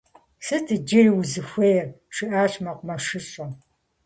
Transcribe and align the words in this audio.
-Сыт 0.45 0.67
иджыри 0.75 1.11
узыхуейр?- 1.19 1.87
жиӏащ 2.15 2.53
мэкъумэшыщӏэм. 2.63 3.51